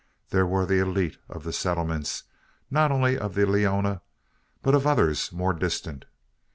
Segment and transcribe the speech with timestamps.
[0.31, 2.23] They were the elite of the Settlements
[2.71, 4.01] not only of the Leona,
[4.63, 6.05] but of others more distant.